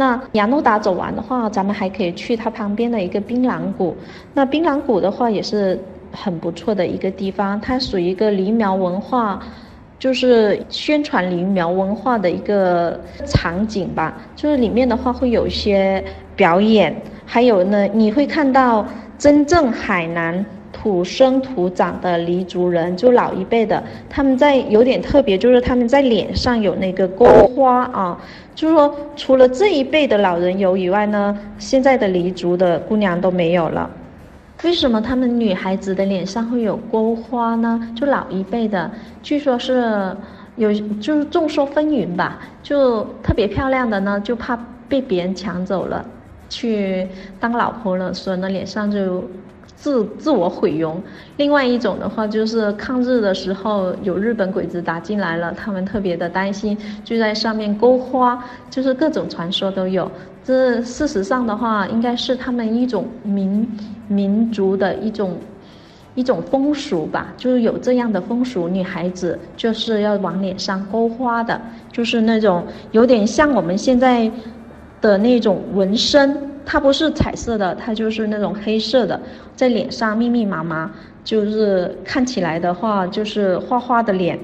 [0.00, 3.94] 那雅诺达走完的话，咱们还可以去它旁边的一个槟榔谷。
[4.32, 5.78] 那槟榔谷的话也是
[6.10, 9.38] 很不错的一个地方，它属于一个黎苗文化，
[9.98, 14.16] 就是宣传黎苗文化的一个场景吧。
[14.34, 16.02] 就是里面的话会有一些
[16.34, 18.86] 表演，还有呢，你会看到
[19.18, 20.42] 真正海南。
[20.82, 28.18] 土生土长的黎族人，就老一辈的，他们在有点特别，就是他们在脸上有那个钩花啊，
[28.54, 33.90] 就是说除了这一辈的老人有以外呢，现在的黎族的姑娘都没有了。
[34.62, 37.78] 为什么他们女孩子的脸上会有钩花呢？
[37.94, 38.90] 就老一辈的，
[39.22, 40.16] 据说是
[40.56, 46.02] 有，就是众说纷纭吧，就特别漂亮的呢，就怕被别人抢走了，
[46.50, 47.08] 去
[47.40, 49.24] 当老婆了，所以呢脸上就。
[49.76, 51.02] 自自我毁容，
[51.38, 60.10] 另外一种的话就是抗日的时候有日本鬼子打进来了，他们特别的担心，就在上面勾花，就是各种传说都有。
[60.44, 63.66] 这事实上的话，应该是他们一种民
[64.06, 65.38] 民族的一种
[66.14, 71.58] 一种风俗吧，就是有这样的风俗，女孩子就是要往脸上勾花的，
[71.90, 74.30] 就是那种有点像我们现在
[75.00, 76.49] 的那种纹身。
[76.72, 79.20] 它不是彩色的，它就是那种黑色的，
[79.56, 80.88] 在脸上密密麻麻，
[81.24, 84.38] 就是看起来的话就是花花的脸。